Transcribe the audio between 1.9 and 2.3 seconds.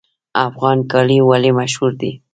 دي؟